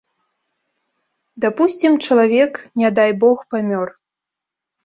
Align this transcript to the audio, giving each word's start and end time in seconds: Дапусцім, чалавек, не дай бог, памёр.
Дапусцім, 1.45 1.93
чалавек, 2.05 2.51
не 2.85 2.89
дай 3.01 3.11
бог, 3.25 3.37
памёр. 3.57 3.87